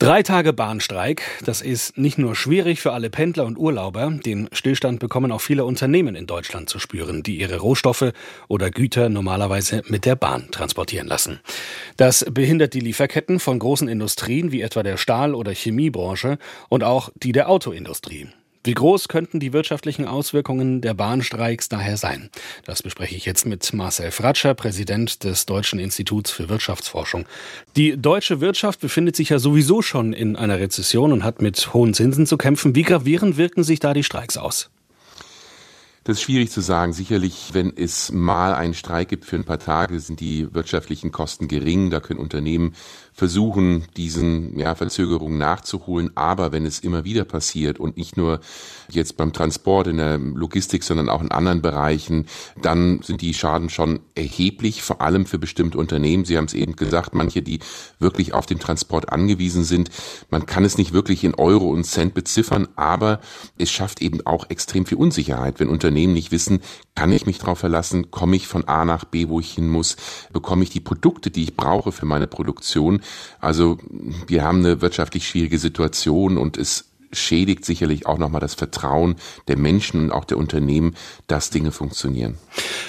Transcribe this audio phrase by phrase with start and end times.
[0.00, 4.98] Drei Tage Bahnstreik, das ist nicht nur schwierig für alle Pendler und Urlauber, den Stillstand
[4.98, 8.14] bekommen auch viele Unternehmen in Deutschland zu spüren, die ihre Rohstoffe
[8.48, 11.40] oder Güter normalerweise mit der Bahn transportieren lassen.
[11.98, 16.38] Das behindert die Lieferketten von großen Industrien wie etwa der Stahl- oder Chemiebranche
[16.70, 18.30] und auch die der Autoindustrie.
[18.62, 22.28] Wie groß könnten die wirtschaftlichen Auswirkungen der Bahnstreiks daher sein?
[22.66, 27.24] Das bespreche ich jetzt mit Marcel Fratscher, Präsident des Deutschen Instituts für Wirtschaftsforschung.
[27.76, 31.94] Die deutsche Wirtschaft befindet sich ja sowieso schon in einer Rezession und hat mit hohen
[31.94, 32.74] Zinsen zu kämpfen.
[32.74, 34.68] Wie gravierend wirken sich da die Streiks aus?
[36.04, 36.92] Das ist schwierig zu sagen.
[36.92, 41.46] Sicherlich, wenn es mal einen Streik gibt für ein paar Tage, sind die wirtschaftlichen Kosten
[41.46, 41.90] gering.
[41.90, 42.74] Da können Unternehmen
[43.20, 46.10] versuchen, diesen ja, Verzögerungen nachzuholen.
[46.14, 48.40] Aber wenn es immer wieder passiert und nicht nur
[48.88, 52.24] jetzt beim Transport in der Logistik, sondern auch in anderen Bereichen,
[52.62, 56.24] dann sind die Schaden schon erheblich, vor allem für bestimmte Unternehmen.
[56.24, 57.58] Sie haben es eben gesagt, manche, die
[57.98, 59.90] wirklich auf den Transport angewiesen sind.
[60.30, 63.20] Man kann es nicht wirklich in Euro und Cent beziffern, aber
[63.58, 66.60] es schafft eben auch extrem viel Unsicherheit, wenn Unternehmen nicht wissen,
[66.94, 69.96] kann ich mich darauf verlassen, komme ich von A nach B, wo ich hin muss,
[70.32, 73.02] bekomme ich die Produkte, die ich brauche für meine Produktion.
[73.40, 73.78] Also
[74.26, 79.16] wir haben eine wirtschaftlich schwierige Situation und es schädigt sicherlich auch nochmal das Vertrauen
[79.48, 80.94] der Menschen und auch der Unternehmen,
[81.26, 82.38] dass Dinge funktionieren.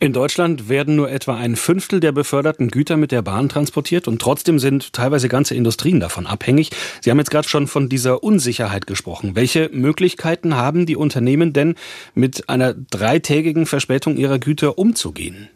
[0.00, 4.20] In Deutschland werden nur etwa ein Fünftel der beförderten Güter mit der Bahn transportiert und
[4.20, 6.70] trotzdem sind teilweise ganze Industrien davon abhängig.
[7.00, 9.34] Sie haben jetzt gerade schon von dieser Unsicherheit gesprochen.
[9.34, 11.74] Welche Möglichkeiten haben die Unternehmen denn,
[12.14, 15.48] mit einer dreitägigen Verspätung ihrer Güter umzugehen?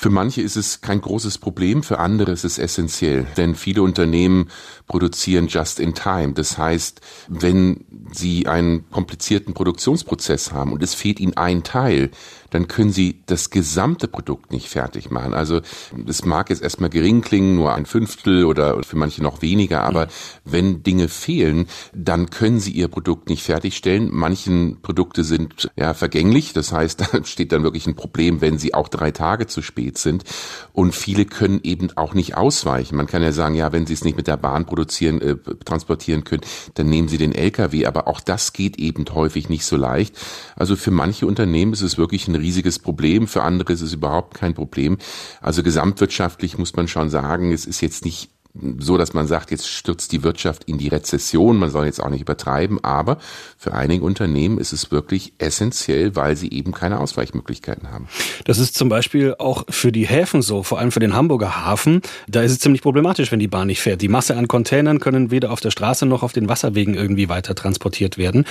[0.00, 4.48] Für manche ist es kein großes Problem, für andere ist es essentiell, denn viele Unternehmen
[4.86, 6.34] produzieren just in time.
[6.34, 12.12] Das heißt, wenn sie einen komplizierten Produktionsprozess haben und es fehlt ihnen ein Teil,
[12.50, 15.34] dann können sie das gesamte Produkt nicht fertig machen.
[15.34, 15.60] Also
[16.06, 20.06] es mag jetzt erstmal gering klingen, nur ein Fünftel oder für manche noch weniger, aber
[20.06, 20.10] mhm.
[20.44, 24.10] wenn Dinge fehlen, dann können sie ihr Produkt nicht fertigstellen.
[24.12, 28.74] Manchen Produkte sind ja vergänglich, das heißt, da steht dann wirklich ein Problem, wenn sie
[28.74, 30.24] auch drei Tage zu spät sind.
[30.72, 32.96] Und viele können eben auch nicht ausweichen.
[32.96, 36.24] Man kann ja sagen, ja, wenn sie es nicht mit der Bahn produzieren, äh, transportieren
[36.24, 36.42] können,
[36.74, 37.86] dann nehmen sie den LKW.
[37.86, 40.14] Aber auch das geht eben häufig nicht so leicht.
[40.56, 44.34] Also für manche Unternehmen ist es wirklich ein riesiges Problem, für andere ist es überhaupt
[44.34, 44.98] kein Problem.
[45.40, 48.30] Also gesamtwirtschaftlich muss man schon sagen, es ist jetzt nicht
[48.78, 51.58] so, dass man sagt, jetzt stürzt die Wirtschaft in die Rezession.
[51.58, 53.18] Man soll jetzt auch nicht übertreiben, aber
[53.56, 58.08] für einige Unternehmen ist es wirklich essentiell, weil sie eben keine Ausweichmöglichkeiten haben.
[58.44, 62.00] Das ist zum Beispiel auch für die Häfen so, vor allem für den Hamburger Hafen.
[62.26, 64.02] Da ist es ziemlich problematisch, wenn die Bahn nicht fährt.
[64.02, 67.54] Die Masse an Containern können weder auf der Straße noch auf den Wasserwegen irgendwie weiter
[67.54, 68.44] transportiert werden.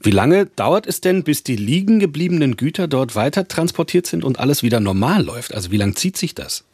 [0.00, 4.40] Wie lange dauert es denn, bis die liegen gebliebenen Güter dort weiter transportiert sind und
[4.40, 5.54] alles wieder normal läuft?
[5.54, 6.64] Also wie lange zieht sich das?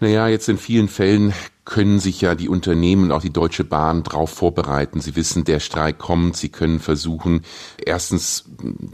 [0.00, 1.34] Naja, jetzt in vielen Fällen
[1.68, 5.02] können sich ja die Unternehmen, auch die Deutsche Bahn, darauf vorbereiten.
[5.02, 6.34] Sie wissen, der Streik kommt.
[6.34, 7.42] Sie können versuchen,
[7.84, 8.46] erstens,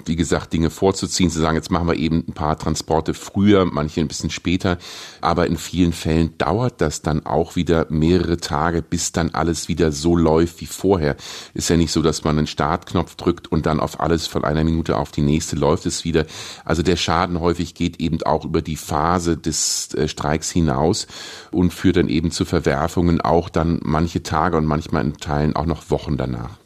[0.05, 1.31] wie gesagt, Dinge vorzuziehen.
[1.31, 4.79] Sie sagen, jetzt machen wir eben ein paar Transporte früher, manche ein bisschen später.
[5.21, 9.93] Aber in vielen Fällen dauert das dann auch wieder mehrere Tage, bis dann alles wieder
[9.93, 11.15] so läuft wie vorher.
[11.55, 14.65] Ist ja nicht so, dass man einen Startknopf drückt und dann auf alles von einer
[14.65, 16.27] Minute auf die nächste läuft es wieder.
[16.65, 21.07] Also der Schaden häufig geht eben auch über die Phase des äh, Streiks hinaus
[21.53, 25.55] und führt dann eben zu Ver Verwerfungen auch dann manche Tage und manchmal in Teilen
[25.55, 26.59] auch noch Wochen danach.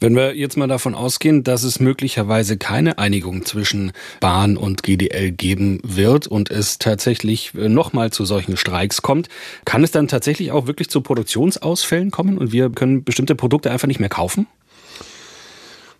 [0.00, 5.30] Wenn wir jetzt mal davon ausgehen, dass es möglicherweise keine Einigung zwischen Bahn und GDL
[5.30, 9.28] geben wird und es tatsächlich äh, nochmal zu solchen Streiks kommt,
[9.64, 13.86] kann es dann tatsächlich auch wirklich zu Produktionsausfällen kommen und wir können bestimmte Produkte einfach
[13.86, 14.48] nicht mehr kaufen?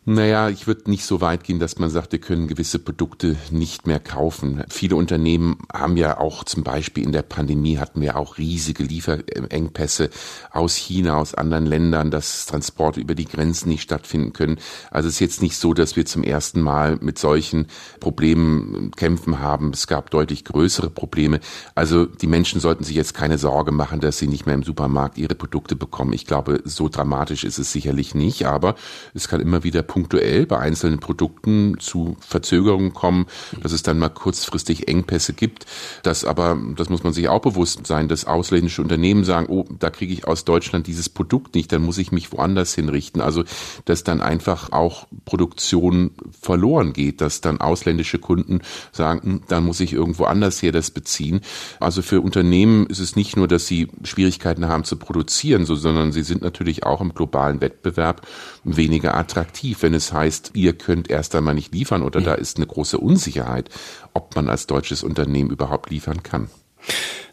[0.04, 3.86] Naja, ich würde nicht so weit gehen, dass man sagt, wir können gewisse Produkte nicht
[3.86, 4.64] mehr kaufen.
[4.68, 10.10] Viele Unternehmen haben ja auch zum Beispiel in der Pandemie hatten wir auch riesige Lieferengpässe
[10.50, 14.58] aus China, aus anderen Ländern, dass Transporte über die Grenzen nicht stattfinden können.
[14.90, 17.68] Also es ist jetzt nicht so, dass wir zum ersten Mal mit solchen
[18.00, 19.70] Problemen kämpfen haben.
[19.70, 21.38] Es gab deutlich größere Probleme.
[21.76, 25.16] Also die Menschen sollten sich jetzt keine Sorge machen, dass sie nicht mehr im Supermarkt
[25.16, 26.12] ihre Produkte bekommen.
[26.12, 28.74] Ich glaube, so dramatisch ist es sicherlich nicht, aber
[29.14, 33.26] es kann immer wieder punktuell bei einzelnen Produkten zu Verzögerungen kommen,
[33.62, 35.66] dass es dann mal kurzfristig Engpässe gibt.
[36.02, 39.90] Das aber, das muss man sich auch bewusst sein, dass ausländische Unternehmen sagen, oh, da
[39.90, 43.20] kriege ich aus Deutschland dieses Produkt nicht, dann muss ich mich woanders hinrichten.
[43.20, 43.44] Also,
[43.84, 48.62] dass dann einfach auch Produktion verloren geht, dass dann ausländische Kunden
[48.92, 51.42] sagen, hm, dann muss ich irgendwo anders her das beziehen.
[51.80, 56.12] Also für Unternehmen ist es nicht nur, dass sie Schwierigkeiten haben zu produzieren, so, sondern
[56.12, 58.26] sie sind natürlich auch im globalen Wettbewerb
[58.64, 62.66] weniger attraktiv wenn es heißt, ihr könnt erst einmal nicht liefern oder da ist eine
[62.66, 63.68] große Unsicherheit,
[64.14, 66.48] ob man als deutsches Unternehmen überhaupt liefern kann.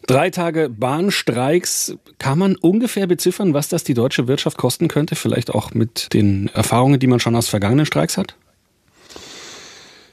[0.07, 1.96] Drei Tage Bahnstreiks.
[2.18, 5.16] Kann man ungefähr beziffern, was das die deutsche Wirtschaft kosten könnte?
[5.16, 8.36] Vielleicht auch mit den Erfahrungen, die man schon aus vergangenen Streiks hat?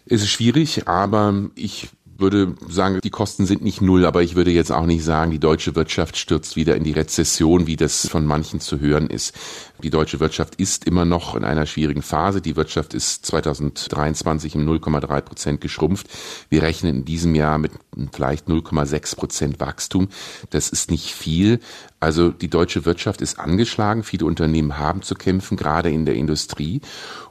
[0.05, 1.89] Es ist schwierig, aber ich
[2.19, 5.39] würde sagen, die Kosten sind nicht null, aber ich würde jetzt auch nicht sagen, die
[5.39, 9.35] deutsche Wirtschaft stürzt wieder in die Rezession, wie das von manchen zu hören ist.
[9.83, 12.41] Die deutsche Wirtschaft ist immer noch in einer schwierigen Phase.
[12.41, 16.09] Die Wirtschaft ist 2023 um 0,3 Prozent geschrumpft.
[16.49, 17.73] Wir rechnen in diesem Jahr mit
[18.13, 20.09] vielleicht 0,6 Prozent Wachstum.
[20.51, 21.61] Das ist nicht viel.
[21.99, 24.03] Also die deutsche Wirtschaft ist angeschlagen.
[24.03, 26.83] Viele Unternehmen haben zu kämpfen, gerade in der Industrie.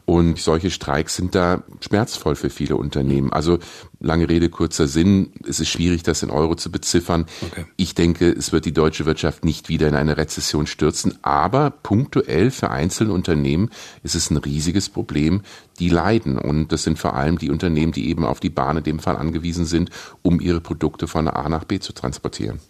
[0.06, 3.32] Und solche Streiks sind da schmerzvoll für viele Unternehmen.
[3.32, 3.60] Also
[4.00, 5.34] lange Rede, kurzer Sinn.
[5.48, 7.26] Es ist schwierig, das in Euro zu beziffern.
[7.42, 7.66] Okay.
[7.76, 11.18] Ich denke, es wird die deutsche Wirtschaft nicht wieder in eine Rezession stürzen.
[11.24, 13.70] Aber punktuell für einzelne Unternehmen
[14.04, 15.42] ist es ein riesiges Problem.
[15.80, 16.38] Die leiden.
[16.38, 19.18] Und das sind vor allem die Unternehmen, die eben auf die Bahn in dem Fall
[19.18, 19.90] angewiesen sind,
[20.22, 22.60] um ihre Produkte von A nach B zu transportieren.